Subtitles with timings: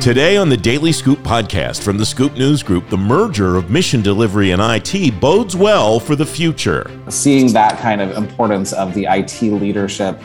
[0.00, 4.00] Today on the Daily Scoop podcast from the Scoop News Group, the merger of mission
[4.00, 6.90] delivery and IT bodes well for the future.
[7.08, 10.18] Seeing that kind of importance of the IT leadership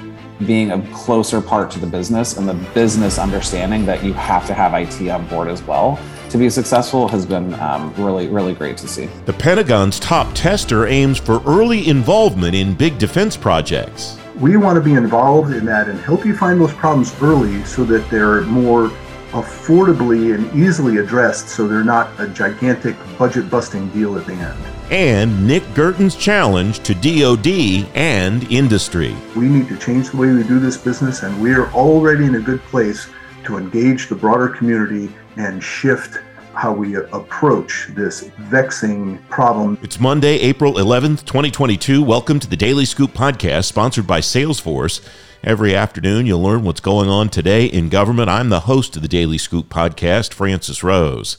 [0.46, 4.54] being a closer part to the business and the business understanding that you have to
[4.54, 6.00] have IT on board as well
[6.34, 9.06] to be successful has been um, really, really great to see.
[9.26, 14.18] The Pentagon's top tester aims for early involvement in big defense projects.
[14.44, 17.86] We want to be involved in that and help you find those problems early so
[17.86, 18.90] that they're more
[19.32, 24.60] affordably and easily addressed so they're not a gigantic budget busting deal at the end.
[24.92, 29.16] And Nick Guertin's challenge to DoD and industry.
[29.34, 32.36] We need to change the way we do this business, and we are already in
[32.36, 33.08] a good place
[33.46, 36.20] to engage the broader community and shift
[36.54, 39.78] how we approach this vexing problem.
[39.82, 42.04] It's Monday, April 11th, 2022.
[42.04, 45.06] Welcome to the Daily Scoop podcast, sponsored by Salesforce.
[45.44, 48.30] Every afternoon, you'll learn what's going on today in government.
[48.30, 51.38] I'm the host of the Daily Scoop podcast, Francis Rose.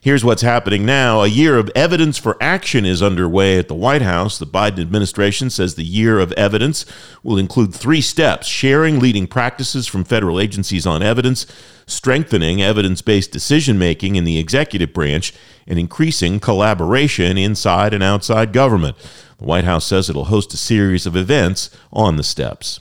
[0.00, 1.22] Here's what's happening now.
[1.22, 4.38] A year of evidence for action is underway at the White House.
[4.38, 6.86] The Biden administration says the year of evidence
[7.24, 11.46] will include three steps sharing leading practices from federal agencies on evidence,
[11.86, 15.34] strengthening evidence based decision making in the executive branch,
[15.66, 18.96] and increasing collaboration inside and outside government.
[19.38, 22.80] The White House says it'll host a series of events on the steps.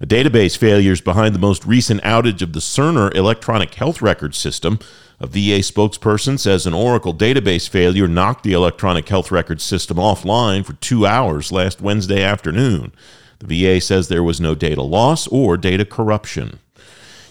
[0.00, 4.34] A database failure is behind the most recent outage of the Cerner electronic health record
[4.34, 4.78] system.
[5.20, 10.64] A VA spokesperson says an Oracle database failure knocked the electronic health record system offline
[10.64, 12.92] for two hours last Wednesday afternoon.
[13.38, 16.58] The VA says there was no data loss or data corruption.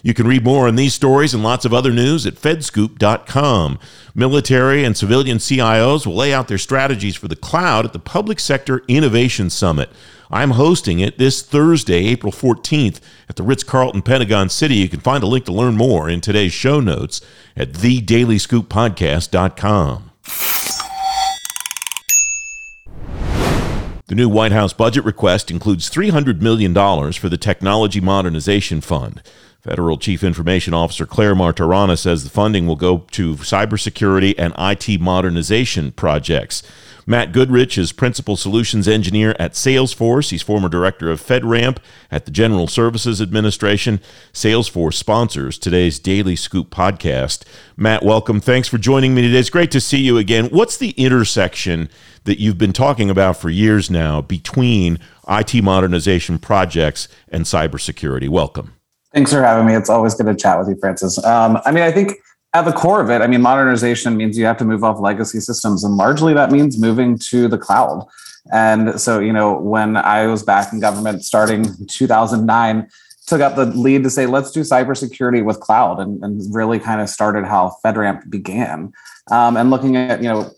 [0.04, 3.78] You can read more on these stories and lots of other news at fedscoop.com.
[4.14, 8.38] Military and civilian CIOs will lay out their strategies for the cloud at the Public
[8.38, 9.88] Sector Innovation Summit.
[10.30, 14.74] I'm hosting it this Thursday, April 14th at the Ritz Carlton, Pentagon City.
[14.74, 17.22] You can find a link to learn more in today's show notes
[17.56, 20.10] at thedailyscooppodcast.com.
[24.06, 29.22] The new White House budget request includes $300 million for the Technology Modernization Fund.
[29.64, 35.00] Federal Chief Information Officer Clare Martorana says the funding will go to cybersecurity and IT
[35.00, 36.62] modernization projects.
[37.06, 40.28] Matt Goodrich is Principal Solutions Engineer at Salesforce.
[40.28, 41.78] He's former Director of FedRAMP
[42.10, 44.00] at the General Services Administration.
[44.34, 47.44] Salesforce sponsors today's Daily Scoop podcast.
[47.74, 48.40] Matt, welcome.
[48.40, 49.38] Thanks for joining me today.
[49.38, 50.50] It's great to see you again.
[50.50, 51.88] What's the intersection
[52.24, 58.28] that you've been talking about for years now between IT modernization projects and cybersecurity?
[58.28, 58.73] Welcome.
[59.14, 59.76] Thanks for having me.
[59.76, 61.22] It's always good to chat with you, Francis.
[61.24, 62.14] Um, I mean, I think
[62.52, 65.38] at the core of it, I mean, modernization means you have to move off legacy
[65.38, 68.04] systems, and largely that means moving to the cloud.
[68.52, 72.88] And so, you know, when I was back in government starting 2009,
[73.28, 77.00] took up the lead to say, let's do cybersecurity with cloud, and, and really kind
[77.00, 78.92] of started how FedRAMP began.
[79.30, 80.50] Um, and looking at, you know,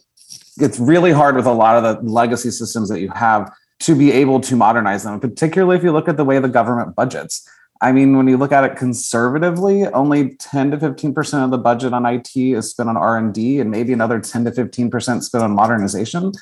[0.57, 4.13] it's really hard with a lot of the legacy systems that you have to be
[4.13, 7.47] able to modernize them, particularly if you look at the way the government budgets.
[7.81, 11.93] I mean, when you look at it conservatively, only 10 to 15% of the budget
[11.93, 16.33] on IT is spent on R&D and maybe another 10 to 15% spent on modernization.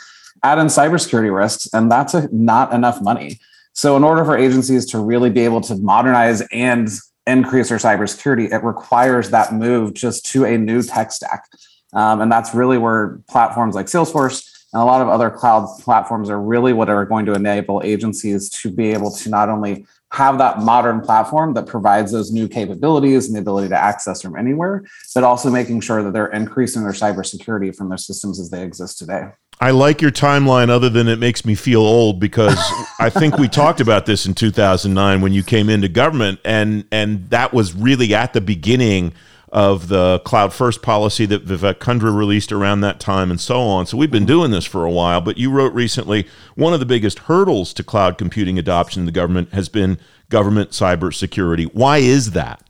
[0.42, 3.40] Add in cybersecurity risks, and that's a, not enough money.
[3.72, 6.88] So in order for agencies to really be able to modernize and
[7.26, 11.48] increase their cybersecurity, it requires that move just to a new tech stack.
[11.92, 16.28] Um, and that's really where platforms like Salesforce and a lot of other cloud platforms
[16.28, 20.38] are really what are going to enable agencies to be able to not only have
[20.38, 24.84] that modern platform that provides those new capabilities and the ability to access from anywhere,
[25.12, 28.96] but also making sure that they're increasing their cybersecurity from their systems as they exist
[28.96, 29.24] today.
[29.60, 32.58] I like your timeline, other than it makes me feel old because
[33.00, 37.28] I think we talked about this in 2009 when you came into government, and and
[37.30, 39.14] that was really at the beginning
[39.54, 43.86] of the cloud first policy that Vivek Kundra released around that time and so on.
[43.86, 46.26] So we've been doing this for a while, but you wrote recently
[46.56, 49.98] one of the biggest hurdles to cloud computing adoption in the government has been
[50.28, 51.72] government cybersecurity.
[51.72, 52.68] Why is that?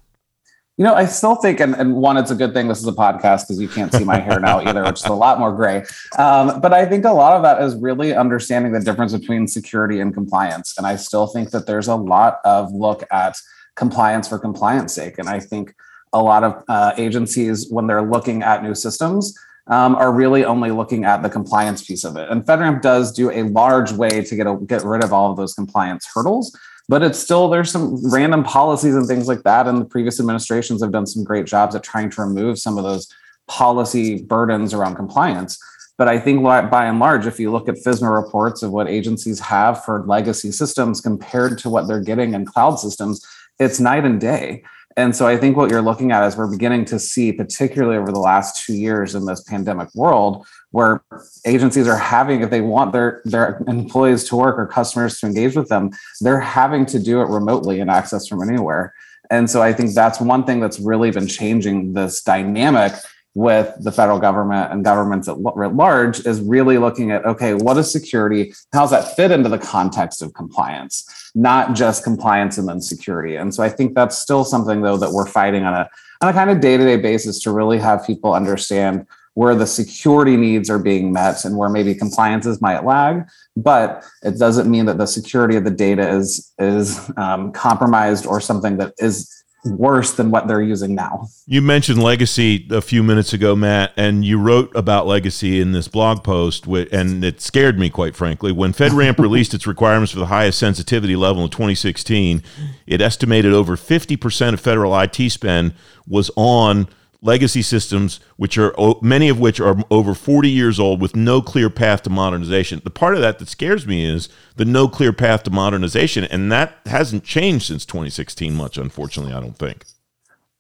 [0.77, 2.93] You know, I still think, and, and one, it's a good thing this is a
[2.93, 5.85] podcast because you can't see my hair now either, which is a lot more gray.
[6.19, 10.01] Um, but I think a lot of that is really understanding the difference between security
[10.01, 10.77] and compliance.
[10.77, 13.37] And I still think that there's a lot of look at
[13.77, 15.19] compliance for compliance sake.
[15.19, 15.75] And I think
[16.15, 20.71] a lot of uh, agencies, when they're looking at new systems, um, are really only
[20.71, 22.29] looking at the compliance piece of it.
[22.31, 25.37] And FedRAMP does do a large way to get a, get rid of all of
[25.37, 26.57] those compliance hurdles,
[26.89, 29.67] but it's still there's some random policies and things like that.
[29.67, 32.85] And the previous administrations have done some great jobs at trying to remove some of
[32.85, 33.13] those
[33.49, 35.59] policy burdens around compliance.
[35.97, 39.39] But I think by and large, if you look at FISMA reports of what agencies
[39.41, 43.25] have for legacy systems compared to what they're getting in cloud systems,
[43.61, 44.65] it's night and day.
[44.97, 48.13] And so I think what you're looking at is we're beginning to see, particularly over
[48.13, 51.03] the last two years in this pandemic world, where
[51.45, 55.57] agencies are having, if they want their, their employees to work or customers to engage
[55.57, 58.95] with them, they're having to do it remotely and access from anywhere.
[59.31, 62.93] And so I think that's one thing that's really been changing this dynamic
[63.35, 67.91] with the federal government and governments at large is really looking at okay what is
[67.91, 68.55] security?
[68.73, 71.31] How does that fit into the context of compliance?
[71.35, 73.37] Not just compliance and then security.
[73.37, 75.91] And so i think that's still something though that we're fighting on a
[76.21, 80.71] on a kind of day-to-day basis to really have people understand where the security needs
[80.71, 83.25] are being met and where maybe compliances might lag.
[83.57, 88.41] But it doesn't mean that the security of the data is is um, compromised or
[88.41, 91.29] something that is worse than what they're using now.
[91.47, 95.89] You mentioned legacy a few minutes ago, Matt, and you wrote about legacy in this
[95.89, 98.53] blog post, and it scared me, quite frankly.
[98.53, 102.43] When FedRAMP released its requirements for the highest sensitivity level in 2016,
[102.87, 105.75] it estimated over 50% of federal IT spend
[106.07, 106.89] was on
[107.25, 111.71] legacy systems, which are many of which are over 40 years old with no clear
[111.71, 112.81] path to modernization.
[112.85, 116.53] The part of that that scares me is the no clear path to modernization, and
[116.53, 119.87] that hasn't changed since 2016 much, unfortunately, I don't think.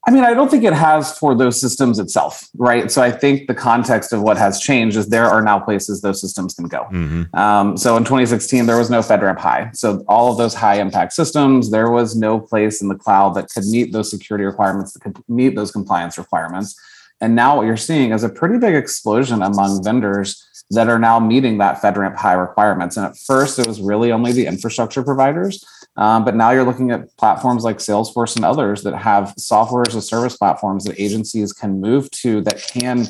[0.06, 2.90] I mean, I don't think it has for those systems itself, right?
[2.90, 6.20] So I think the context of what has changed is there are now places those
[6.20, 6.84] systems can go.
[6.92, 7.34] Mm-hmm.
[7.34, 9.70] Um, so in 2016, there was no FedRAMP high.
[9.72, 13.48] So all of those high impact systems, there was no place in the cloud that
[13.48, 16.78] could meet those security requirements, that could meet those compliance requirements.
[17.22, 21.18] And now what you're seeing is a pretty big explosion among vendors that are now
[21.18, 22.96] meeting that FedRAMP high requirements.
[22.96, 25.64] And at first, it was really only the infrastructure providers.
[25.96, 29.94] Um, but now you're looking at platforms like Salesforce and others that have software as
[29.94, 33.08] a service platforms that agencies can move to that can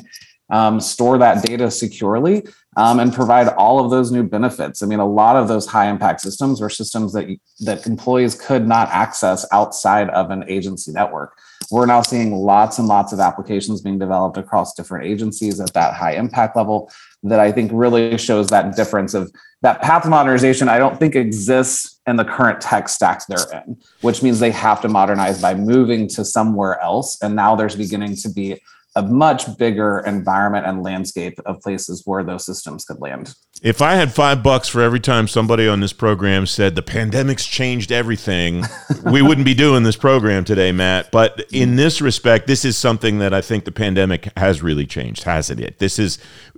[0.49, 2.43] um, store that data securely
[2.77, 4.83] um, and provide all of those new benefits.
[4.83, 8.67] I mean, a lot of those high impact systems are systems that that employees could
[8.67, 11.37] not access outside of an agency network.
[11.71, 15.93] We're now seeing lots and lots of applications being developed across different agencies at that
[15.93, 16.91] high impact level
[17.23, 19.31] that I think really shows that difference of
[19.61, 20.69] that path modernization.
[20.69, 24.79] I don't think exists in the current tech stacks they're in, which means they have
[24.81, 27.19] to modernize by moving to somewhere else.
[27.21, 28.61] And now there's beginning to be
[28.95, 33.33] a much bigger environment and landscape of places where those systems could land.
[33.61, 37.45] If I had five bucks for every time somebody on this program said the pandemic's
[37.45, 38.63] changed everything,
[39.11, 41.11] we wouldn't be doing this program today, Matt.
[41.11, 45.23] But in this respect, this is something that I think the pandemic has really changed,
[45.23, 45.79] hasn't it?
[45.79, 46.17] This is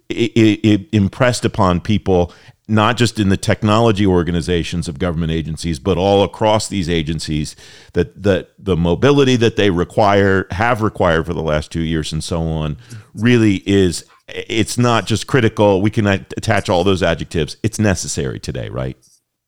[0.09, 0.31] it,
[0.63, 2.33] it impressed upon people
[2.67, 7.55] not just in the technology organizations of government agencies, but all across these agencies,
[7.93, 12.23] that, that the mobility that they require, have required for the last two years and
[12.23, 12.77] so on,
[13.13, 15.81] really is, it's not just critical.
[15.81, 17.55] We can attach all those adjectives.
[17.63, 18.97] It's necessary today, right?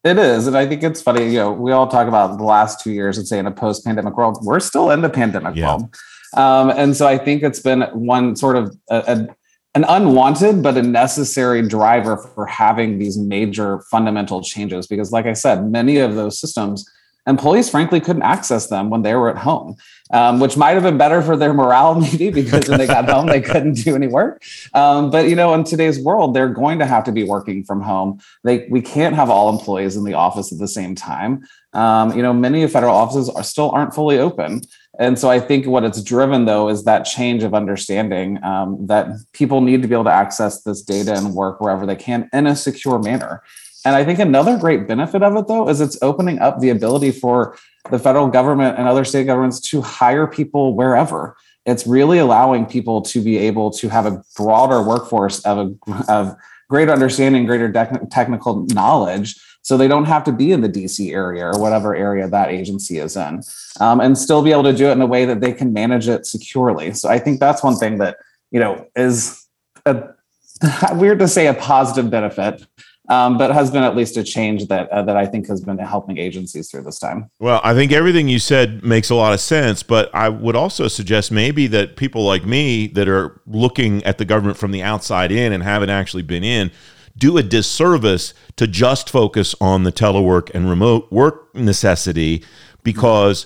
[0.05, 0.47] It is.
[0.47, 3.17] And I think it's funny, you know, we all talk about the last two years
[3.17, 5.67] and say in a post pandemic world, we're still in the pandemic yeah.
[5.67, 5.95] world.
[6.37, 9.35] Um, and so I think it's been one sort of a, a
[9.75, 14.87] an unwanted but a necessary driver for having these major fundamental changes.
[14.87, 16.89] Because like i said many of those systems
[17.27, 19.75] employees frankly couldn't access them when they were at home
[20.11, 23.27] um, which might have been better for their morale maybe because when they got home
[23.27, 24.43] they couldn't do any work.
[24.73, 27.81] Um, but you know in today's world they're going to have to be working from
[27.81, 28.19] home.
[28.43, 31.47] They we can't have all employees in the office at the same time.
[31.73, 34.61] Um, you know many federal offices are still aren't fully open
[34.99, 39.07] and so I think what it's driven though is that change of understanding um, that
[39.31, 42.45] people need to be able to access this data and work wherever they can in
[42.45, 43.41] a secure manner.
[43.85, 47.11] And I think another great benefit of it though is it's opening up the ability
[47.11, 47.57] for
[47.89, 51.37] the federal government and other state governments to hire people wherever.
[51.65, 56.35] It's really allowing people to be able to have a broader workforce of a of
[56.69, 61.45] greater understanding, greater technical knowledge so they don't have to be in the DC area
[61.45, 63.43] or whatever area that agency is in,
[63.79, 66.07] um, and still be able to do it in a way that they can manage
[66.07, 66.91] it securely.
[66.91, 68.17] So I think that's one thing that
[68.49, 69.45] you know is
[69.85, 70.05] a,
[70.93, 72.65] weird to say a positive benefit,
[73.09, 75.77] um, but has been at least a change that uh, that I think has been
[75.77, 77.29] helping agencies through this time.
[77.37, 80.87] Well, I think everything you said makes a lot of sense, but I would also
[80.87, 85.31] suggest maybe that people like me that are looking at the government from the outside
[85.31, 86.71] in and haven't actually been in
[87.19, 92.43] do a disservice to just focus on the telework and remote work necessity
[92.81, 93.45] because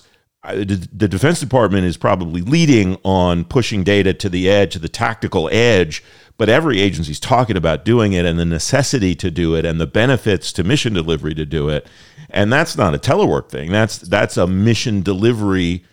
[0.52, 6.04] the Defense Department is probably leading on pushing data to the edge, the tactical edge,
[6.36, 9.80] but every agency is talking about doing it and the necessity to do it and
[9.80, 11.86] the benefits to mission delivery to do it.
[12.28, 13.70] And that's not a telework thing.
[13.70, 15.84] That's that's a mission delivery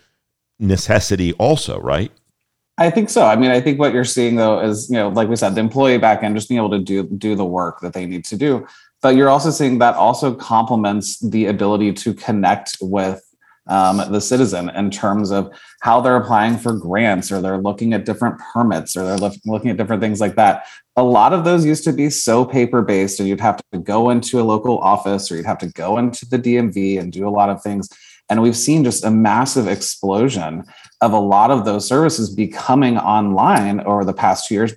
[0.58, 2.12] necessity also, right?
[2.78, 3.26] I think so.
[3.26, 5.60] I mean, I think what you're seeing though is, you know, like we said, the
[5.60, 8.36] employee back end just being able to do do the work that they need to
[8.36, 8.66] do.
[9.02, 13.22] But you're also seeing that also complements the ability to connect with
[13.66, 15.52] um, the citizen in terms of
[15.82, 19.70] how they're applying for grants or they're looking at different permits or they're look, looking
[19.70, 20.66] at different things like that.
[20.96, 24.10] A lot of those used to be so paper based, and you'd have to go
[24.10, 27.30] into a local office or you'd have to go into the DMV and do a
[27.30, 27.88] lot of things.
[28.28, 30.64] And we've seen just a massive explosion
[31.02, 34.72] of a lot of those services becoming online over the past two years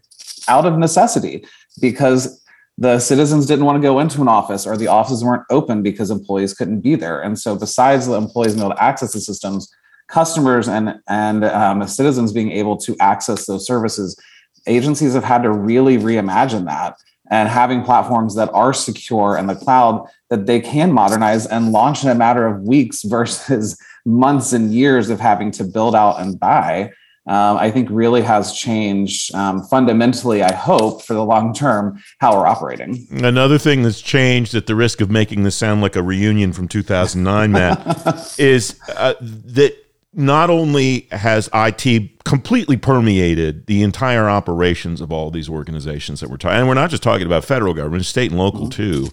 [0.47, 1.45] out of necessity
[1.79, 2.43] because
[2.77, 6.11] the citizens didn't want to go into an office or the offices weren't open because
[6.11, 7.21] employees couldn't be there.
[7.21, 9.73] And so besides the employees being able to access the systems,
[10.09, 14.19] customers and, and um, citizens being able to access those services,
[14.67, 16.97] agencies have had to really reimagine that
[17.31, 22.03] and having platforms that are secure in the cloud that they can modernize and launch
[22.03, 26.39] in a matter of weeks versus months and years of having to build out and
[26.39, 26.91] buy
[27.27, 32.37] um, I think really has changed um, fundamentally, I hope, for the long term, how
[32.37, 33.07] we're operating.
[33.09, 36.67] Another thing that's changed at the risk of making this sound like a reunion from
[36.67, 39.75] 2009, Matt, is uh, that
[40.13, 46.37] not only has IT completely permeated the entire operations of all these organizations that we're
[46.37, 48.69] talking, and we're not just talking about federal government, state and local mm-hmm.
[48.69, 49.09] too,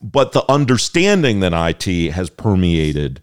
[0.00, 3.20] but the understanding that IT has permeated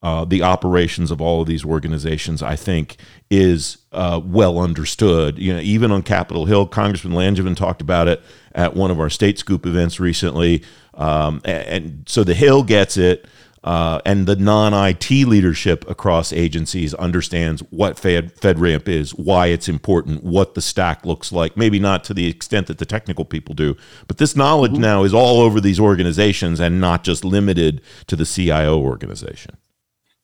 [0.00, 2.98] uh, the operations of all of these organizations, I think,
[3.30, 5.38] is uh, well understood.
[5.38, 9.10] You know, even on Capitol Hill, Congressman Langevin talked about it at one of our
[9.10, 10.62] state scoop events recently,
[10.94, 13.26] um, and, and, so the Hill gets it.
[13.64, 20.22] Uh, and the non-IT leadership across agencies understands what Fed, FedRAMP is, why it's important,
[20.22, 21.56] what the stack looks like.
[21.56, 23.76] Maybe not to the extent that the technical people do,
[24.06, 24.82] but this knowledge mm-hmm.
[24.82, 29.56] now is all over these organizations and not just limited to the CIO organization.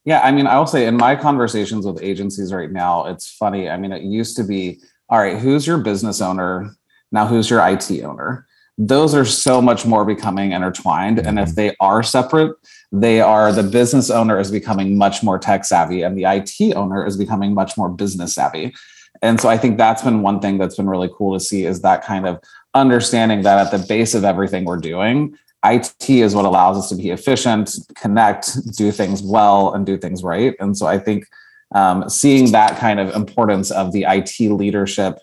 [0.04, 3.70] Yeah, I mean, I will say in my conversations with agencies right now, it's funny.
[3.70, 6.74] I mean, it used to be, all right, who's your business owner?
[7.10, 8.46] Now, who's your IT owner?
[8.76, 11.20] Those are so much more becoming intertwined.
[11.20, 11.54] And if mm-hmm.
[11.54, 12.54] they are separate,
[12.92, 17.06] they are the business owner is becoming much more tech savvy and the IT owner
[17.06, 18.74] is becoming much more business savvy.
[19.22, 21.80] And so I think that's been one thing that's been really cool to see is
[21.80, 22.40] that kind of
[22.74, 26.96] understanding that at the base of everything we're doing, IT is what allows us to
[26.96, 30.54] be efficient, connect, do things well, and do things right.
[30.60, 31.26] And so I think
[31.74, 35.18] um, seeing that kind of importance of the IT leadership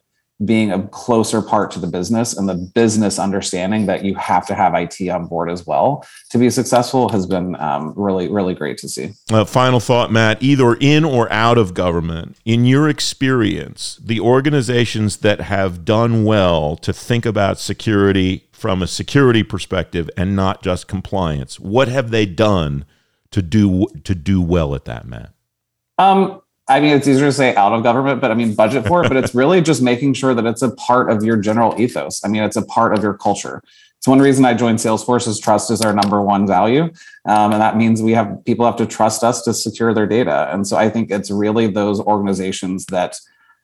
[0.45, 4.55] being a closer part to the business and the business understanding that you have to
[4.55, 8.77] have IT on board as well to be successful has been um, really, really great
[8.77, 9.11] to see.
[9.31, 15.17] Uh, final thought, Matt, either in or out of government, in your experience, the organizations
[15.17, 20.87] that have done well to think about security from a security perspective and not just
[20.87, 21.59] compliance?
[21.59, 22.85] What have they done
[23.31, 25.33] to do to do well at that, Matt?
[25.97, 29.03] Um, I mean, it's easier to say out of government, but I mean budget for
[29.03, 29.09] it.
[29.09, 32.23] but it's really just making sure that it's a part of your general ethos.
[32.23, 33.61] I mean, it's a part of your culture.
[33.97, 36.83] It's one reason I joined Salesforce is trust is our number one value,
[37.25, 40.49] um, and that means we have people have to trust us to secure their data.
[40.51, 43.19] And so I think it's really those organizations that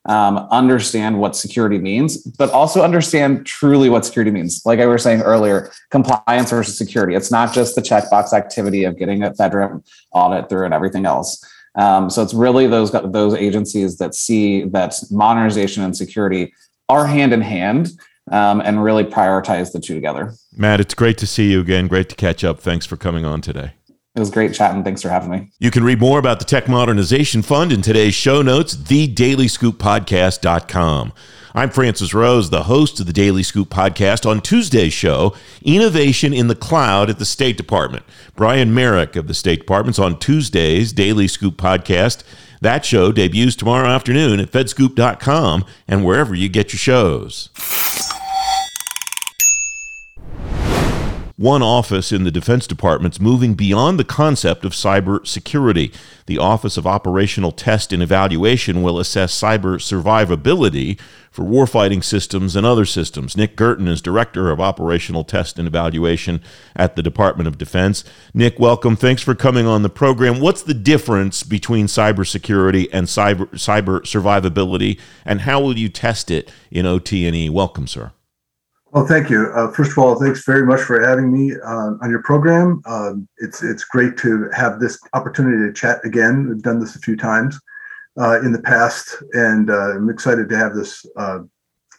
[0.05, 4.65] um, understand what security means, but also understand truly what security means.
[4.65, 7.15] Like I was saying earlier, compliance versus security.
[7.15, 11.43] It's not just the checkbox activity of getting a FedRAMP audit through and everything else.
[11.77, 16.53] Um, so it's really those those agencies that see that modernization and security
[16.89, 17.91] are hand in hand
[18.31, 20.34] um, and really prioritize the two together.
[20.55, 21.88] Matt, it's great to see you again.
[21.88, 22.60] Great to catch up.
[22.60, 23.74] Thanks for coming on today.
[24.15, 24.84] It was great chatting.
[24.84, 25.51] Thanks for having me.
[25.60, 31.13] You can read more about the Tech Modernization Fund in today's show notes, thedailyscooppodcast.com.
[31.55, 34.29] I'm Francis Rose, the host of the Daily Scoop podcast.
[34.29, 38.03] On Tuesday's show, Innovation in the Cloud at the State Department.
[38.35, 42.23] Brian Merrick of the State Department's on Tuesday's Daily Scoop podcast.
[42.61, 47.49] That show debuts tomorrow afternoon at fedscoop.com and wherever you get your shows.
[51.39, 55.91] One office in the Defense Department's moving beyond the concept of cyber security.
[56.25, 62.65] The Office of Operational Test and Evaluation will assess cyber survivability for warfighting systems and
[62.65, 63.38] other systems.
[63.38, 66.41] Nick Guertin is Director of Operational Test and Evaluation
[66.75, 68.03] at the Department of Defense.
[68.34, 68.96] Nick, welcome.
[68.96, 70.39] Thanks for coming on the program.
[70.39, 76.51] What's the difference between cybersecurity and cyber, cyber survivability, and how will you test it
[76.72, 77.48] in OT&E?
[77.51, 78.12] Welcome, sir.
[78.91, 79.51] Well, thank you.
[79.53, 82.82] Uh, first of all, thanks very much for having me uh, on your program.
[82.86, 86.48] Um, it's it's great to have this opportunity to chat again.
[86.48, 87.60] We've done this a few times
[88.17, 91.39] uh, in the past, and uh, I'm excited to have this uh,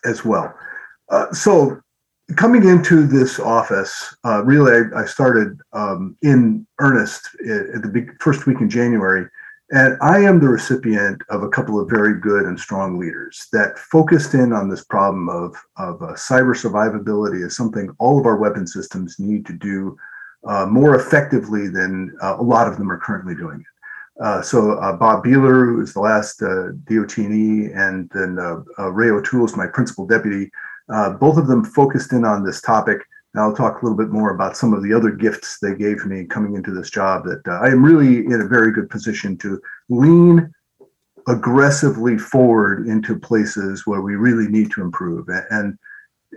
[0.06, 0.54] as well.
[1.10, 1.78] Uh, so,
[2.36, 7.28] coming into this office, really, I, I started um, in earnest
[7.74, 9.26] at the big, first week in January
[9.70, 13.78] and I am the recipient of a couple of very good and strong leaders that
[13.78, 18.36] focused in on this problem of, of uh, cyber survivability as something all of our
[18.36, 19.96] weapon systems need to do
[20.46, 23.66] uh, more effectively than uh, a lot of them are currently doing it.
[24.22, 29.10] Uh, so uh, Bob Behler, who is the last uh, DOT&E, and then uh, Ray
[29.10, 30.50] O'Toole is my principal deputy.
[31.20, 32.98] Both of them focused in on this topic.
[33.34, 36.04] And I'll talk a little bit more about some of the other gifts they gave
[36.06, 37.24] me coming into this job.
[37.24, 40.52] That uh, I am really in a very good position to lean
[41.28, 45.78] aggressively forward into places where we really need to improve and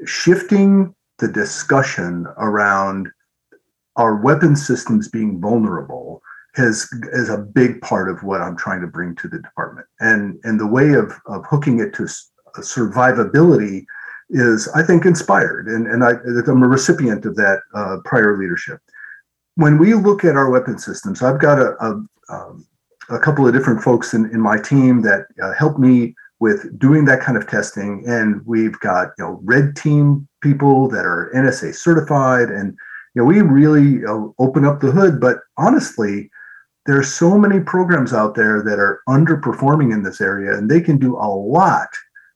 [0.06, 3.08] shifting the discussion around
[3.96, 6.22] our weapon systems being vulnerable
[6.56, 9.88] has is a big part of what I'm trying to bring to the department.
[10.00, 12.04] And and the way of of hooking it to
[12.58, 13.86] survivability
[14.32, 15.68] is, I think, inspired.
[15.68, 16.12] And and I,
[16.48, 18.80] I'm a recipient of that uh, prior leadership.
[19.56, 22.66] When we look at our weapon systems, I've got a a, um,
[23.10, 27.06] a couple of different folks in, in my team that uh, help me with doing
[27.06, 28.04] that kind of testing.
[28.08, 32.76] And we've got you know red team people that are NSA certified, and
[33.14, 35.20] you know we really uh, open up the hood.
[35.20, 36.30] But honestly,
[36.86, 40.82] there are so many programs out there that are underperforming in this area, and they
[40.82, 41.90] can do a lot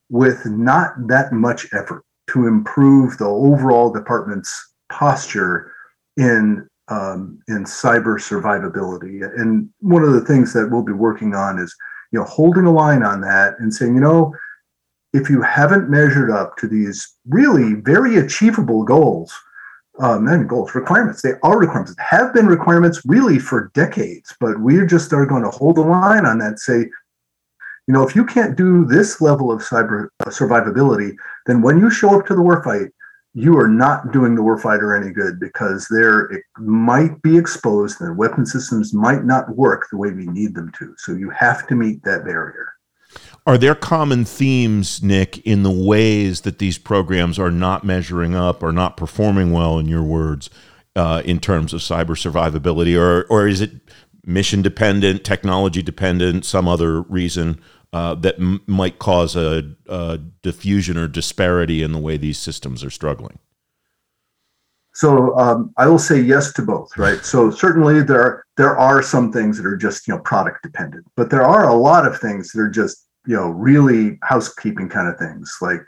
[0.09, 5.71] with not that much effort to improve the overall department's posture
[6.17, 9.23] in um, in cyber survivability.
[9.39, 11.75] And one of the things that we'll be working on is
[12.11, 14.33] you know holding a line on that and saying, you know,
[15.13, 19.33] if you haven't measured up to these really very achievable goals,
[19.99, 21.21] um, and goals, requirements.
[21.21, 25.49] They are requirements, have been requirements really for decades, but we just are going to
[25.49, 26.59] hold the line on that.
[26.59, 26.89] Say,
[27.87, 31.15] you know, if you can't do this level of cyber uh, survivability,
[31.45, 32.89] then when you show up to the warfight,
[33.33, 38.17] you are not doing the warfighter any good because they're it might be exposed and
[38.17, 40.95] weapon systems might not work the way we need them to.
[40.97, 42.71] So you have to meet that barrier.
[43.45, 48.63] Are there common themes, Nick, in the ways that these programs are not measuring up
[48.63, 50.49] or not performing well, in your words,
[50.95, 53.71] uh, in terms of cyber survivability, or or is it
[54.25, 57.61] mission dependent, technology dependent, some other reason
[57.95, 62.83] uh, that m- might cause a, a diffusion or disparity in the way these systems
[62.83, 63.39] are struggling?
[64.93, 67.23] So um, I will say yes to both, right?
[67.23, 71.05] So certainly there are, there are some things that are just you know product dependent,
[71.15, 75.07] but there are a lot of things that are just you know really housekeeping kind
[75.07, 75.85] of things like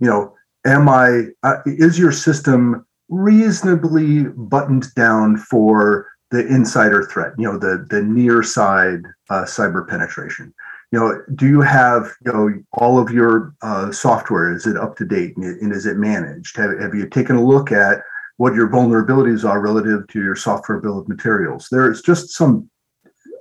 [0.00, 7.32] you know am i uh, is your system reasonably buttoned down for the insider threat
[7.38, 10.52] you know the the near side uh, cyber penetration
[10.96, 15.04] know do you have you know all of your uh, software is it up to
[15.04, 18.02] date and, and is it managed have, have you taken a look at
[18.38, 22.68] what your vulnerabilities are relative to your software bill of materials there's just some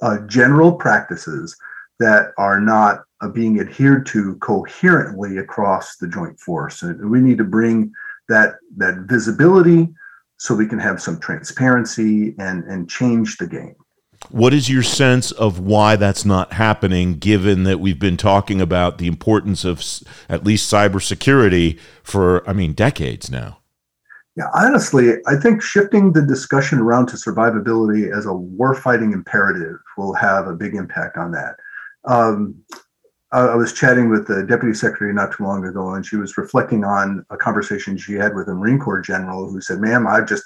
[0.01, 1.55] uh, general practices
[1.99, 6.81] that are not uh, being adhered to coherently across the joint force.
[6.83, 7.91] And we need to bring
[8.27, 9.89] that that visibility
[10.37, 13.75] so we can have some transparency and and change the game.
[14.29, 18.97] What is your sense of why that's not happening, given that we've been talking about
[18.97, 19.83] the importance of
[20.29, 23.59] at least cybersecurity for, I mean, decades now?
[24.35, 30.13] Yeah, honestly, I think shifting the discussion around to survivability as a warfighting imperative will
[30.13, 31.55] have a big impact on that.
[32.03, 32.55] Um,
[33.31, 36.85] I was chatting with the deputy secretary not too long ago, and she was reflecting
[36.85, 40.43] on a conversation she had with a Marine Corps general who said, "Ma'am, I've just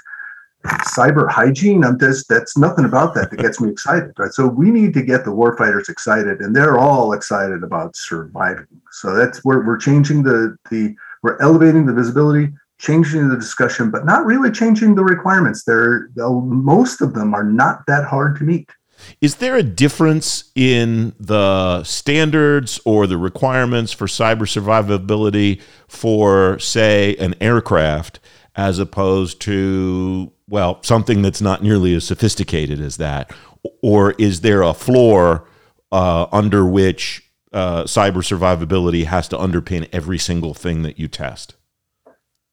[0.66, 1.84] cyber hygiene.
[1.84, 4.32] I'm just that's nothing about that that gets me excited." Right.
[4.32, 8.68] So we need to get the warfighters excited, and they're all excited about surviving.
[8.92, 14.06] So that's where we're changing the the we're elevating the visibility, changing the discussion, but
[14.06, 15.64] not really changing the requirements.
[15.64, 18.70] They're most of them are not that hard to meet.
[19.22, 27.16] Is there a difference in the standards or the requirements for cyber survivability for, say,
[27.16, 28.20] an aircraft
[28.56, 33.32] as opposed to, well, something that's not nearly as sophisticated as that?
[33.82, 35.48] Or is there a floor
[35.92, 41.56] uh, under which uh, cyber survivability has to underpin every single thing that you test?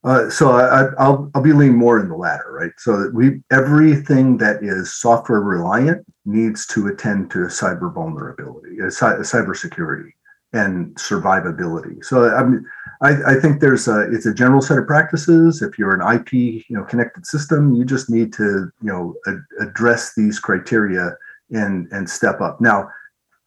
[0.04, 2.70] Uh, so I, will I'll be leaning more in the latter, right?
[2.78, 10.14] So we everything that is software reliant needs to attend to cyber vulnerability, cyber security,
[10.52, 12.04] and survivability.
[12.04, 12.64] So I mean,
[13.02, 15.62] I, I think there's a it's a general set of practices.
[15.62, 19.14] If you're an IP you know connected system, you just need to you know
[19.60, 21.16] address these criteria
[21.50, 22.60] and and step up.
[22.60, 22.88] Now,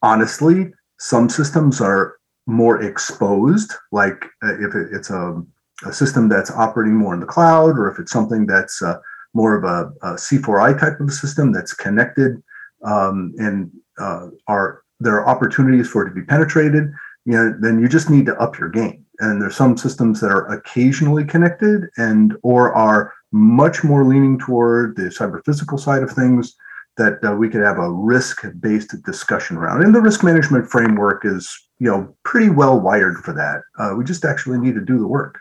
[0.02, 3.74] honestly, some systems are more exposed.
[3.92, 5.42] Like uh, if it, it's a
[5.86, 8.98] a system that's operating more in the cloud, or if it's something that's uh,
[9.34, 12.42] more of a a C4I type of system that's connected,
[12.84, 16.92] um, and uh, are there are opportunities for it to be penetrated,
[17.26, 19.06] you know, then you just need to up your game.
[19.20, 24.96] And there's some systems that are occasionally connected and or are much more leaning toward
[24.96, 26.56] the cyber physical side of things
[26.98, 29.84] that uh, we could have a risk-based discussion around.
[29.84, 33.62] And the risk management framework is, you know, pretty well wired for that.
[33.78, 35.40] Uh, we just actually need to do the work.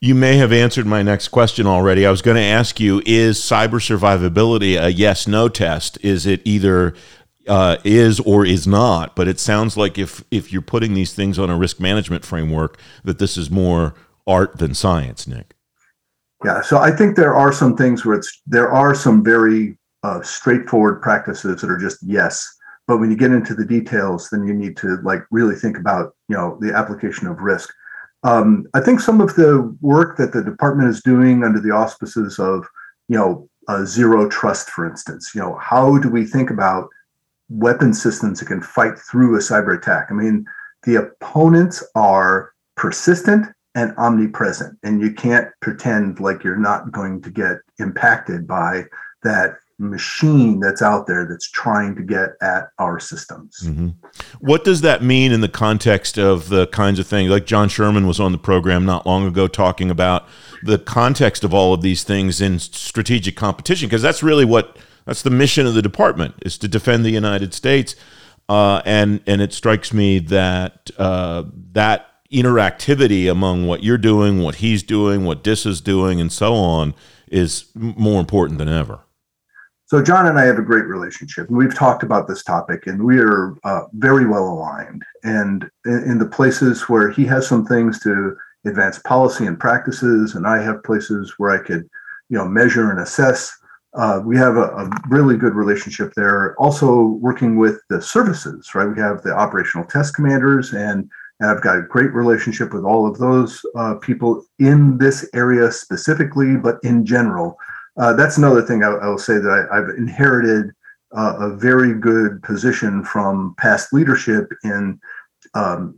[0.00, 2.06] You may have answered my next question already.
[2.06, 5.98] I was going to ask you: Is cyber survivability a yes/no test?
[6.02, 6.94] Is it either
[7.48, 9.16] uh, is or is not?
[9.16, 12.78] But it sounds like if if you're putting these things on a risk management framework,
[13.04, 13.94] that this is more
[14.26, 15.54] art than science, Nick.
[16.44, 20.22] Yeah, so I think there are some things where it's there are some very uh,
[20.22, 22.46] straightforward practices that are just yes,
[22.86, 26.14] but when you get into the details, then you need to like really think about
[26.28, 27.70] you know the application of risk.
[28.22, 32.38] Um, I think some of the work that the department is doing under the auspices
[32.38, 32.66] of
[33.08, 36.88] you know uh, zero trust, for instance, you know how do we think about
[37.48, 40.08] weapon systems that can fight through a cyber attack?
[40.10, 40.44] I mean,
[40.84, 44.78] the opponents are persistent and omnipresent.
[44.82, 48.84] And you can't pretend like you're not going to get impacted by
[49.22, 53.60] that machine that's out there that's trying to get at our systems.
[53.64, 53.90] Mm-hmm.
[54.40, 58.06] What does that mean in the context of the kinds of things like John Sherman
[58.08, 60.26] was on the program not long ago talking about
[60.64, 64.76] the context of all of these things in strategic competition because that's really what
[65.08, 67.96] that's the mission of the department is to defend the United States.
[68.46, 74.56] Uh, and and it strikes me that uh, that interactivity among what you're doing, what
[74.56, 76.94] he's doing, what DIS is doing, and so on
[77.26, 79.00] is more important than ever.
[79.86, 83.02] So John and I have a great relationship, and we've talked about this topic, and
[83.02, 85.02] we are uh, very well aligned.
[85.24, 90.34] And in, in, the places where he has some things to advance policy and practices,
[90.34, 91.88] and I have places where I could,
[92.28, 93.57] you know, measure and assess.
[93.98, 96.54] Uh, we have a, a, really good relationship there.
[96.54, 98.86] Also working with the services, right?
[98.86, 103.06] We have the operational test commanders and and I've got a great relationship with all
[103.06, 107.56] of those uh, people in this area specifically, but in general.
[107.96, 110.72] Uh, that's another thing I, will say that I, have inherited
[111.16, 115.00] uh, a very good position from past leadership in
[115.54, 115.96] um,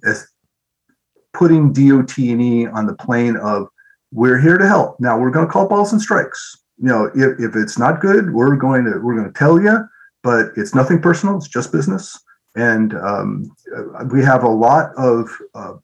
[1.32, 3.68] putting DOT&E on the plane of
[4.12, 4.98] we're here to help.
[5.00, 6.58] Now we're going to call balls and strikes.
[6.82, 9.86] You know, if, if it's not good, we're going to we're going to tell you,
[10.22, 11.36] but it's nothing personal.
[11.36, 12.18] It's just business
[12.56, 13.54] and um,
[14.10, 15.74] we have a lot of uh,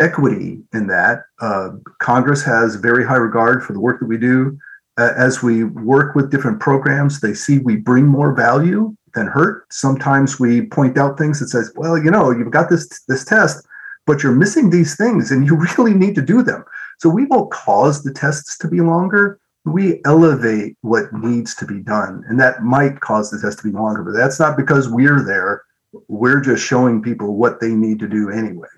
[0.00, 1.22] equity in that.
[1.40, 4.58] Uh, Congress has very high regard for the work that we do.
[4.96, 9.64] Uh, as we work with different programs, they see we bring more value than hurt.
[9.72, 13.66] Sometimes we point out things that says, "Well, you know, you've got this this test,
[14.06, 16.64] but you're missing these things, and you really need to do them."
[16.98, 21.80] So we won't cause the tests to be longer we elevate what needs to be
[21.80, 25.24] done and that might cause the test to be longer but that's not because we're
[25.24, 25.62] there
[26.08, 28.68] we're just showing people what they need to do anyway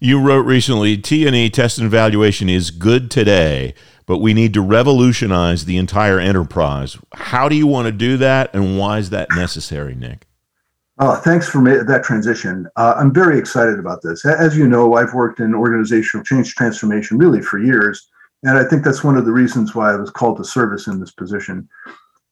[0.00, 3.74] you wrote recently t&e test and evaluation is good today
[4.06, 8.54] but we need to revolutionize the entire enterprise how do you want to do that
[8.54, 10.24] and why is that necessary nick
[11.00, 12.66] uh, thanks for that transition.
[12.74, 14.26] Uh, I'm very excited about this.
[14.26, 18.08] As you know, I've worked in organizational change transformation really for years.
[18.44, 21.00] And I think that's one of the reasons why I was called to service in
[21.00, 21.68] this position.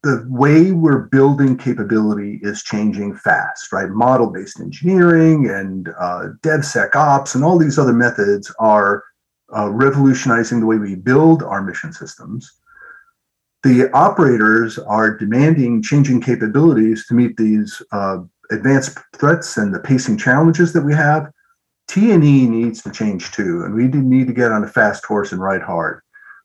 [0.03, 3.89] The way we're building capability is changing fast, right?
[3.89, 9.03] Model based engineering and uh, DevSecOps and all these other methods are
[9.57, 12.53] uh, revolutionizing the way we build our mission systems.
[13.65, 18.19] The operators are demanding changing capabilities to meet these uh,
[18.53, 21.33] advanced threats and the pacing challenges that we have.
[21.89, 25.41] T&E needs to change too, and we need to get on a fast horse and
[25.41, 26.03] ride hard.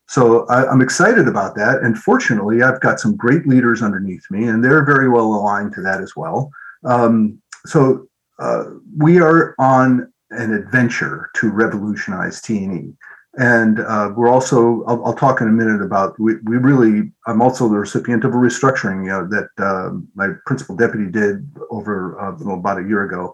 [0.08, 1.84] So I, am excited about that.
[1.84, 5.82] And fortunately, I've got some great leaders underneath me, and they're very well aligned to
[5.82, 6.52] that as well.
[6.84, 8.08] Um, so
[8.40, 8.66] uh,
[8.98, 12.94] we are on an adventure to revolutionize T&E.
[13.38, 17.42] And uh, we're also, I'll, I'll, talk in a minute about, we, we really, I'm
[17.42, 22.20] also the recipient of a restructuring you know, that uh, my principal deputy did over
[22.20, 23.34] uh, about a year ago.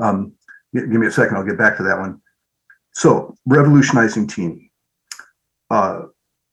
[0.00, 0.32] Um,
[0.80, 2.20] give me a second, I'll get back to that one.
[2.92, 4.70] So, revolutionizing T&E.
[5.70, 6.02] Uh,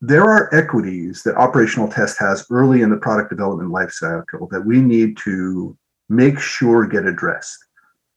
[0.01, 4.81] there are equities that operational test has early in the product development lifecycle that we
[4.81, 5.77] need to
[6.09, 7.57] make sure get addressed.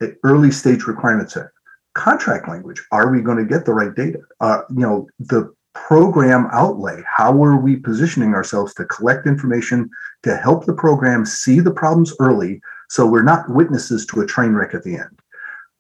[0.03, 1.47] At early stage requirements set,
[1.95, 2.83] contract language.
[2.93, 4.19] Are we going to get the right data?
[4.41, 7.03] Uh, you know, the program outlay.
[7.07, 9.89] How are we positioning ourselves to collect information
[10.23, 14.53] to help the program see the problems early, so we're not witnesses to a train
[14.53, 15.21] wreck at the end?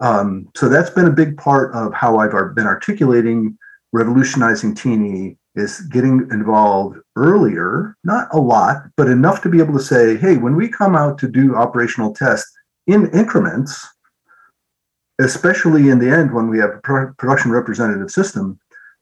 [0.00, 3.56] Um, so that's been a big part of how I've been articulating
[3.92, 9.82] revolutionizing T&E is getting involved earlier, not a lot, but enough to be able to
[9.82, 12.52] say, hey, when we come out to do operational tests
[12.86, 13.86] in increments,
[15.18, 18.58] especially in the end when we have a production representative system,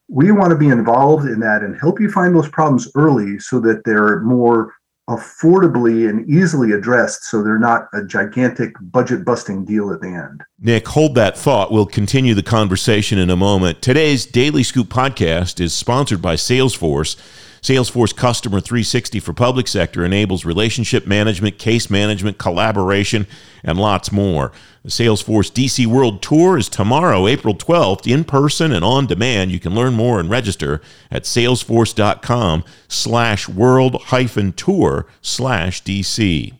[0.08, 3.58] we want to be involved in that and help you find those problems early so
[3.58, 4.72] that they're more
[5.08, 10.42] affordably and easily addressed so they're not a gigantic budget busting deal at the end.
[10.58, 11.70] Nick, hold that thought.
[11.70, 13.82] We'll continue the conversation in a moment.
[13.82, 17.16] Today's Daily Scoop podcast is sponsored by Salesforce.
[17.64, 23.26] Salesforce Customer 360 for public sector enables relationship management, case management, collaboration,
[23.62, 24.52] and lots more.
[24.82, 29.50] The Salesforce DC World Tour is tomorrow, April 12th, in person and on demand.
[29.50, 36.52] You can learn more and register at salesforce.com slash world hyphen tour slash DC.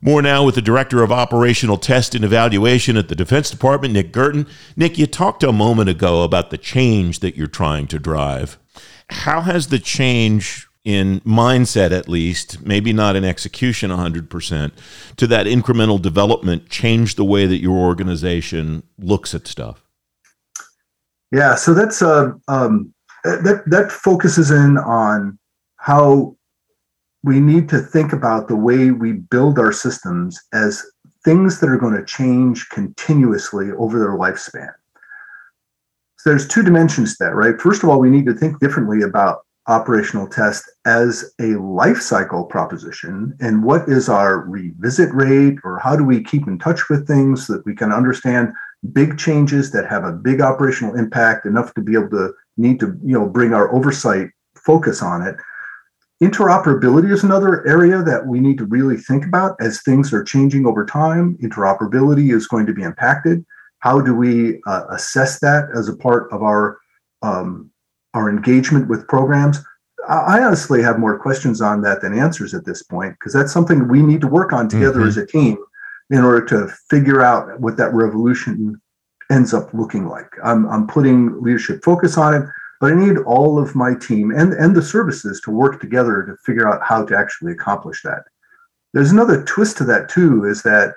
[0.00, 4.10] More now with the Director of Operational Test and Evaluation at the Defense Department, Nick
[4.10, 4.48] Guertin.
[4.74, 8.58] Nick, you talked a moment ago about the change that you're trying to drive.
[9.10, 14.72] How has the change in mindset, at least, maybe not in execution 100%,
[15.16, 19.82] to that incremental development changed the way that your organization looks at stuff?
[21.32, 25.38] Yeah, so that's uh, um, that that focuses in on
[25.78, 26.36] how
[27.24, 30.84] we need to think about the way we build our systems as
[31.24, 34.70] things that are going to change continuously over their lifespan.
[36.24, 37.60] So there's two dimensions to that, right?
[37.60, 42.44] First of all, we need to think differently about operational test as a life cycle
[42.44, 47.06] proposition and what is our revisit rate or how do we keep in touch with
[47.06, 48.54] things so that we can understand
[48.94, 52.98] big changes that have a big operational impact enough to be able to need to
[53.04, 55.36] you know bring our oversight focus on it.
[56.22, 60.64] Interoperability is another area that we need to really think about as things are changing
[60.64, 61.36] over time.
[61.42, 63.44] Interoperability is going to be impacted
[63.84, 66.78] how do we uh, assess that as a part of our
[67.22, 67.70] um,
[68.14, 69.58] our engagement with programs?
[70.08, 73.88] I honestly have more questions on that than answers at this point because that's something
[73.88, 75.08] we need to work on together mm-hmm.
[75.08, 75.58] as a team
[76.10, 78.80] in order to figure out what that revolution
[79.30, 80.30] ends up looking like.
[80.42, 82.48] I'm, I'm putting leadership focus on it,
[82.80, 86.36] but I need all of my team and, and the services to work together to
[86.44, 88.24] figure out how to actually accomplish that.
[88.92, 90.94] There's another twist to that too, is that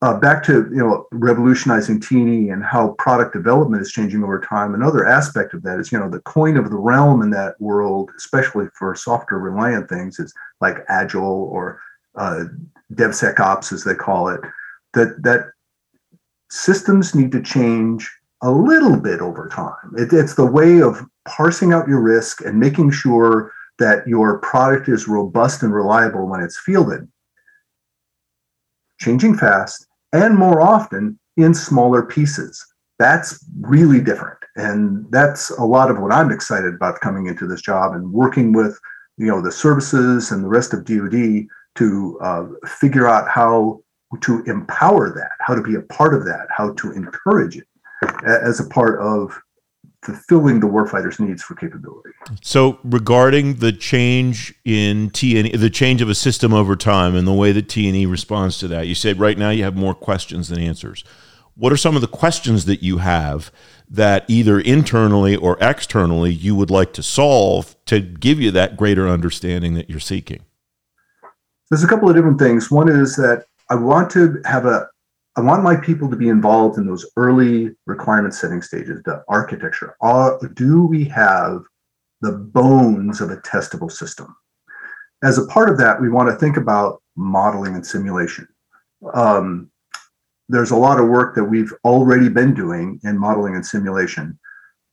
[0.00, 4.74] uh, back to you know revolutionizing T&E and how product development is changing over time.
[4.74, 8.10] Another aspect of that is you know the coin of the realm in that world,
[8.16, 11.80] especially for software reliant things, is like agile or
[12.14, 12.44] uh,
[12.94, 14.40] DevSecOps as they call it.
[14.94, 15.50] That that
[16.50, 18.08] systems need to change
[18.42, 19.94] a little bit over time.
[19.96, 24.88] It, it's the way of parsing out your risk and making sure that your product
[24.88, 27.08] is robust and reliable when it's fielded
[28.98, 32.64] changing fast and more often in smaller pieces.
[32.98, 34.38] That's really different.
[34.56, 38.52] And that's a lot of what I'm excited about coming into this job and working
[38.52, 38.78] with,
[39.16, 43.80] you know, the services and the rest of DoD to uh, figure out how
[44.20, 47.66] to empower that, how to be a part of that, how to encourage it
[48.26, 49.40] as a part of
[50.02, 52.10] fulfilling the warfighter's needs for capability.
[52.40, 57.32] So, regarding the change in T&E, the change of a system over time and the
[57.32, 60.60] way that T&E responds to that, you said right now you have more questions than
[60.60, 61.04] answers.
[61.54, 63.50] What are some of the questions that you have
[63.90, 69.08] that either internally or externally you would like to solve to give you that greater
[69.08, 70.44] understanding that you're seeking?
[71.68, 72.70] There's a couple of different things.
[72.70, 74.88] One is that I want to have a
[75.38, 79.96] I want my people to be involved in those early requirement setting stages, the architecture.
[80.00, 81.60] Are, do we have
[82.20, 84.34] the bones of a testable system?
[85.22, 88.48] As a part of that, we want to think about modeling and simulation.
[89.14, 89.70] Um,
[90.48, 94.36] there's a lot of work that we've already been doing in modeling and simulation.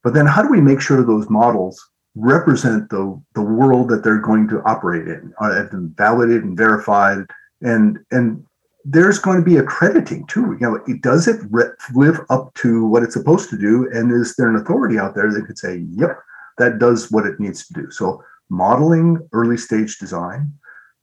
[0.04, 4.22] But then, how do we make sure those models represent the, the world that they're
[4.22, 7.26] going to operate in, have been validated and verified,
[7.62, 8.46] and and
[8.86, 10.56] there's going to be accrediting too.
[10.60, 13.90] You know, it, does it live up to what it's supposed to do?
[13.92, 16.20] And is there an authority out there that could say, yep,
[16.60, 17.92] that does what it needs to do?
[17.92, 20.54] So, modeling early stage design,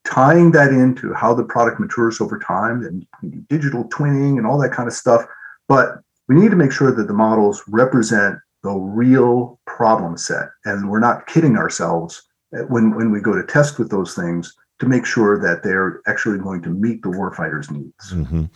[0.05, 4.73] tying that into how the product matures over time and digital twinning and all that
[4.73, 5.25] kind of stuff.
[5.68, 10.51] But we need to make sure that the models represent the real problem set.
[10.64, 12.23] And we're not kidding ourselves
[12.55, 16.01] eh, when, when we go to test with those things to make sure that they're
[16.09, 18.12] actually going to meet the warfighter's needs.
[18.12, 18.47] Mm-hmm.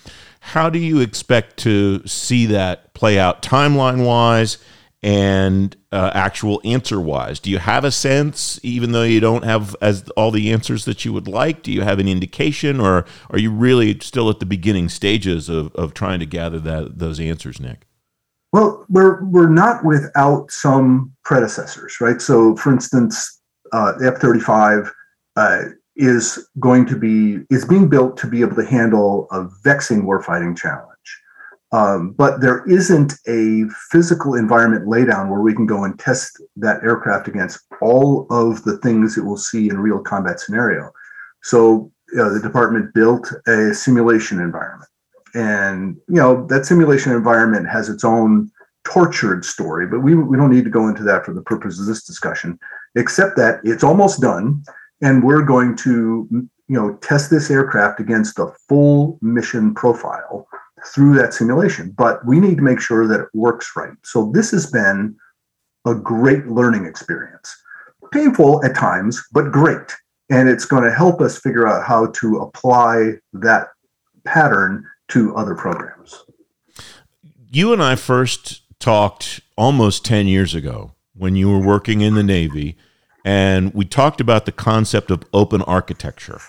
[0.41, 4.59] How do you expect to see that play out timeline wise
[5.05, 7.39] and uh, actual answer wise?
[7.39, 11.05] Do you have a sense, even though you don't have as all the answers that
[11.05, 11.63] you would like?
[11.63, 15.73] Do you have an indication, or are you really still at the beginning stages of,
[15.77, 17.87] of trying to gather that those answers, Nick?
[18.53, 22.21] Well, we're we're not without some predecessors, right?
[22.21, 23.41] So, for instance,
[23.73, 24.93] uh, the F thirty five
[25.37, 30.03] uh, is going to be is being built to be able to handle a vexing
[30.05, 31.23] warfighting challenge.
[31.73, 36.83] Um, but there isn't a physical environment laydown where we can go and test that
[36.83, 40.91] aircraft against all of the things it will see in a real combat scenario.
[41.43, 44.91] So the department built a simulation environment.
[45.35, 48.51] And, you know, that simulation environment has its own
[48.85, 51.87] tortured story, but we, we don't need to go into that for the purpose of
[51.87, 52.59] this discussion,
[52.95, 54.63] except that it's almost done.
[55.03, 60.49] And we're going to, you know, test this aircraft against a full mission profile
[60.87, 61.93] through that simulation.
[61.97, 63.93] But we need to make sure that it works right.
[64.05, 65.17] So this has been
[65.87, 67.55] a great learning experience.
[68.13, 69.95] Painful at times, but great.
[70.31, 73.69] And it's going to help us figure out how to apply that
[74.25, 76.25] pattern to other programs.
[77.49, 82.23] You and I first talked almost 10 years ago when you were working in the
[82.23, 82.77] Navy,
[83.27, 86.41] and we talked about the concept of open architecture.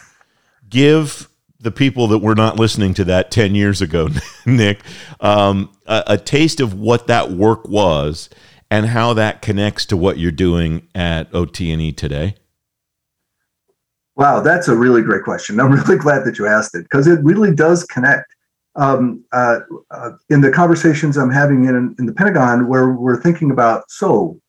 [0.70, 1.28] Give
[1.60, 4.10] the people that were not listening to that 10 years ago,
[4.46, 4.82] Nick,
[5.20, 8.30] um, a, a taste of what that work was
[8.70, 12.36] and how that connects to what you're doing at OT&E today?
[14.16, 15.60] Wow, that's a really great question.
[15.60, 18.36] I'm really glad that you asked it because it really does connect.
[18.76, 23.50] Um, uh, uh, in the conversations I'm having in, in the Pentagon, where we're thinking
[23.50, 24.40] about so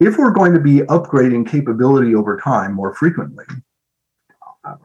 [0.00, 3.44] if we're going to be upgrading capability over time more frequently,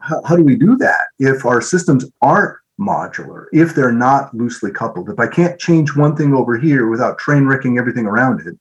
[0.00, 4.70] how, how, do we do that if our systems aren't modular, if they're not loosely
[4.70, 5.10] coupled?
[5.10, 8.58] If I can't change one thing over here without train wrecking everything around it,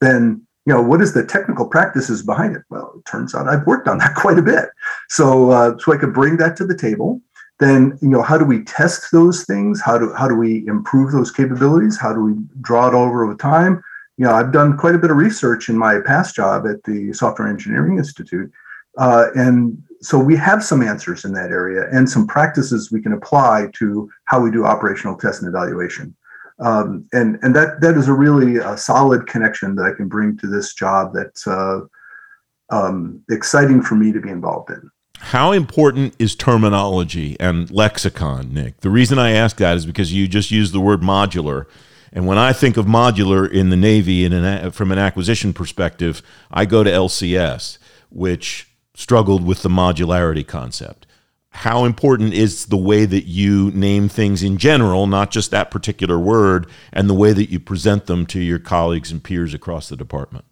[0.00, 2.62] then you know what is the technical practices behind it?
[2.68, 4.68] Well, it turns out I've worked on that quite a bit,
[5.08, 7.20] so uh, so I could bring that to the table.
[7.58, 9.80] Then you know how do we test those things?
[9.80, 11.98] How do how do we improve those capabilities?
[11.98, 13.82] How do we draw it over with time?
[14.18, 17.12] You know, I've done quite a bit of research in my past job at the
[17.12, 18.50] Software Engineering Institute,
[18.98, 23.12] uh, and so we have some answers in that area and some practices we can
[23.12, 26.14] apply to how we do operational test and evaluation.
[26.60, 30.36] Um, and and that that is a really uh, solid connection that I can bring
[30.38, 31.80] to this job that's uh,
[32.70, 34.90] um, exciting for me to be involved in.
[35.18, 38.80] How important is terminology and lexicon, Nick?
[38.80, 41.66] The reason I ask that is because you just used the word modular.
[42.12, 46.22] And when I think of modular in the Navy, in an, from an acquisition perspective,
[46.50, 47.78] I go to LCS,
[48.10, 51.06] which struggled with the modularity concept.
[51.50, 56.18] How important is the way that you name things in general, not just that particular
[56.18, 59.96] word, and the way that you present them to your colleagues and peers across the
[59.96, 60.44] department?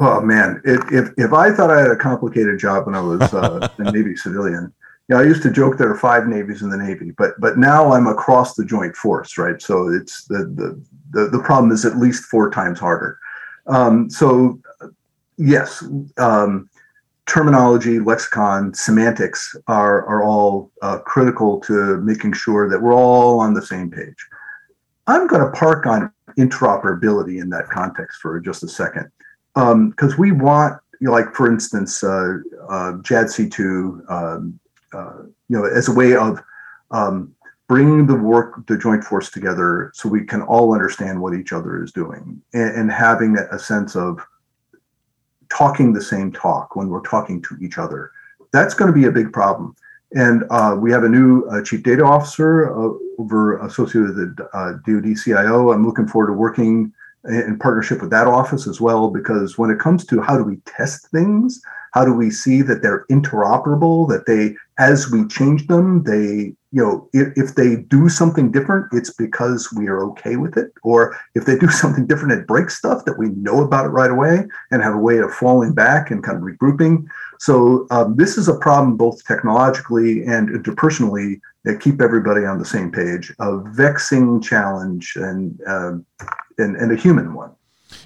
[0.00, 3.20] Oh man, if if, if I thought I had a complicated job when I was
[3.20, 4.72] uh, a Navy civilian,
[5.12, 7.58] you know, I used to joke there are five navies in the Navy, but but
[7.58, 9.60] now I'm across the joint force, right?
[9.60, 13.18] So it's the the the, the problem is at least four times harder.
[13.66, 14.58] Um, so
[15.36, 15.84] yes,
[16.16, 16.70] um,
[17.26, 23.52] terminology, lexicon, semantics are, are all uh, critical to making sure that we're all on
[23.52, 24.26] the same page.
[25.08, 29.10] I'm going to park on interoperability in that context for just a second,
[29.54, 32.38] because um, we want, like for instance, uh,
[32.70, 34.58] uh, JADC2, um,
[34.94, 36.42] uh, you know, as a way of
[36.90, 37.34] um,
[37.68, 41.82] bringing the work, the joint force together, so we can all understand what each other
[41.82, 44.20] is doing, and, and having a sense of
[45.48, 48.10] talking the same talk when we're talking to each other.
[48.52, 49.74] That's going to be a big problem.
[50.14, 54.48] And uh, we have a new uh, chief data officer uh, over associated with the
[54.52, 55.72] uh, DoD CIO.
[55.72, 56.92] I'm looking forward to working
[57.24, 60.56] in partnership with that office as well, because when it comes to how do we
[60.66, 61.60] test things,
[61.92, 66.82] how do we see that they're interoperable, that they, as we change them, they you
[66.82, 70.72] know, if, if they do something different, it's because we are okay with it.
[70.82, 74.10] Or if they do something different, it breaks stuff that we know about it right
[74.10, 77.04] away and have a way of falling back and kind of regrouping.
[77.38, 82.64] So um, this is a problem both technologically and interpersonally that keep everybody on the
[82.64, 83.32] same page.
[83.38, 85.92] A vexing challenge and uh,
[86.58, 87.52] and, and a human one.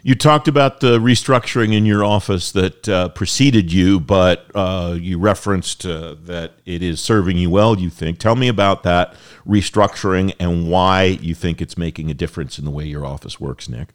[0.07, 5.19] You talked about the restructuring in your office that uh, preceded you, but uh, you
[5.19, 8.21] referenced uh, that it is serving you well, you think.
[8.21, 12.71] Tell me about that restructuring and why you think it's making a difference in the
[12.71, 13.89] way your office works, Nick.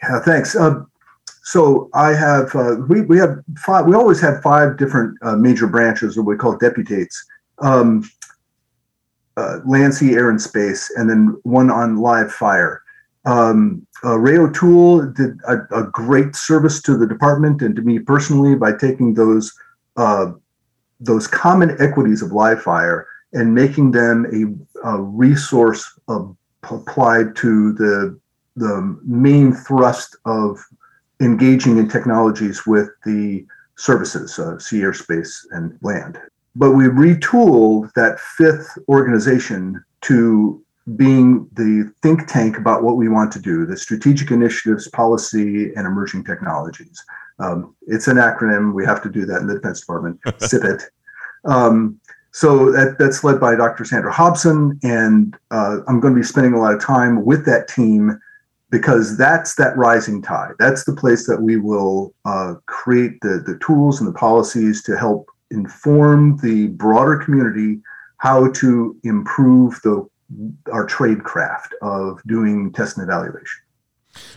[0.00, 0.54] Yeah, thanks.
[0.54, 0.84] Uh,
[1.42, 5.66] so I have, uh, we, we have five, we always have five different uh, major
[5.66, 7.20] branches, or we call deputates.
[7.58, 8.08] Um,
[9.64, 12.82] land, sea, air, and space, and then one on live fire.
[13.24, 18.00] Um, uh, Ray O'Toole did a, a, great service to the department and to me
[18.00, 19.52] personally by taking those
[19.96, 20.32] uh,
[20.98, 25.98] those common equities of live fire and making them a, a resource
[26.64, 28.18] applied to the
[28.56, 30.58] the main thrust of
[31.20, 33.46] engaging in technologies with the
[33.76, 36.18] services, uh, sea, airspace, and land.
[36.54, 40.62] But we retooled that fifth organization to
[40.96, 45.86] being the think tank about what we want to do, the strategic initiatives, policy, and
[45.86, 47.02] emerging technologies.
[47.38, 48.74] Um, it's an acronym.
[48.74, 50.82] We have to do that in the Defense Department, SIPET.
[51.44, 52.00] Um,
[52.32, 53.84] so that, that's led by Dr.
[53.84, 57.68] Sandra Hobson, and uh, I'm going to be spending a lot of time with that
[57.68, 58.18] team
[58.70, 60.52] because that's that rising tide.
[60.58, 64.96] That's the place that we will uh, create the, the tools and the policies to
[64.96, 67.80] help inform the broader community
[68.16, 70.08] how to improve the
[70.70, 73.60] our trade craft of doing test and evaluation.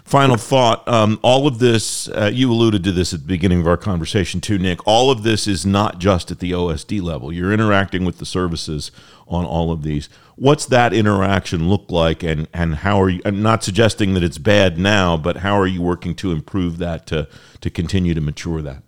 [0.05, 0.87] Final thought.
[0.87, 4.39] Um, all of this, uh, you alluded to this at the beginning of our conversation
[4.39, 4.85] too, Nick.
[4.87, 7.33] All of this is not just at the OSD level.
[7.33, 8.91] You're interacting with the services
[9.27, 10.07] on all of these.
[10.37, 13.21] What's that interaction look like, and, and how are you?
[13.25, 17.05] I'm not suggesting that it's bad now, but how are you working to improve that
[17.07, 17.27] to,
[17.61, 18.83] to continue to mature that?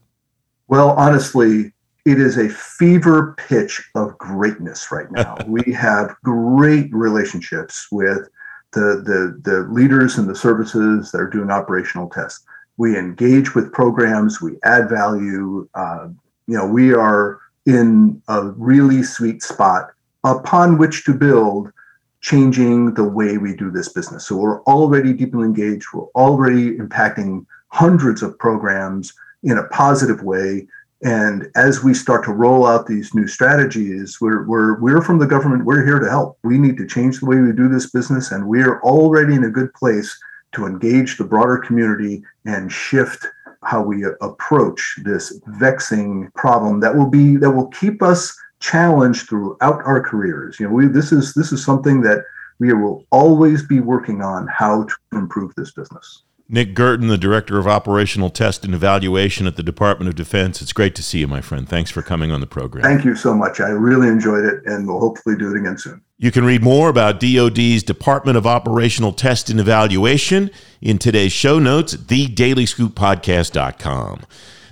[0.68, 1.74] Well, honestly,
[2.08, 5.36] it is a fever pitch of greatness right now.
[5.46, 8.30] we have great relationships with
[8.72, 12.46] the, the, the leaders and the services that are doing operational tests.
[12.78, 15.68] We engage with programs, we add value.
[15.74, 16.08] Uh,
[16.48, 19.92] you know, we are in a really sweet spot
[20.24, 21.74] upon which to build
[22.22, 24.26] changing the way we do this business.
[24.26, 30.68] So we're already deeply engaged, we're already impacting hundreds of programs in a positive way
[31.04, 35.28] and as we start to roll out these new strategies, we're, we're, we're from the
[35.28, 36.40] government, we're here to help.
[36.44, 39.44] We need to change the way we do this business, and we are already in
[39.44, 40.18] a good place
[40.54, 43.28] to engage the broader community and shift
[43.64, 49.84] how we approach this vexing problem that will be that will keep us challenged throughout
[49.86, 50.60] our careers.
[50.60, 52.24] You know, we, this is this is something that
[52.60, 56.24] we will always be working on how to improve this business.
[56.50, 60.62] Nick Guertin, the Director of Operational Test and Evaluation at the Department of Defense.
[60.62, 61.68] It's great to see you, my friend.
[61.68, 62.84] Thanks for coming on the program.
[62.84, 63.60] Thank you so much.
[63.60, 66.02] I really enjoyed it, and we'll hopefully do it again soon.
[66.18, 70.50] You can read more about DoD's Department of Operational Test and Evaluation
[70.82, 74.22] in today's show notes at thedailyscooppodcast.com.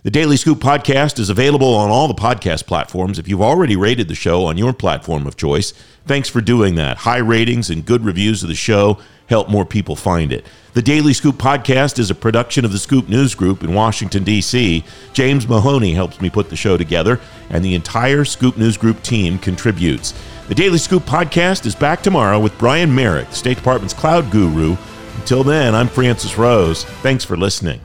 [0.06, 3.18] The Daily Scoop podcast is available on all the podcast platforms.
[3.18, 5.72] If you've already rated the show on your platform of choice,
[6.06, 6.98] thanks for doing that.
[6.98, 9.00] High ratings and good reviews of the show
[9.30, 10.46] help more people find it.
[10.74, 14.84] The Daily Scoop podcast is a production of the Scoop News Group in Washington, D.C.
[15.14, 19.40] James Mahoney helps me put the show together, and the entire Scoop News Group team
[19.40, 20.14] contributes.
[20.50, 24.78] The Daily Scoop podcast is back tomorrow with Brian Merrick, the State Department's cloud guru.
[25.16, 26.84] Until then, I'm Francis Rose.
[27.02, 27.82] Thanks for listening.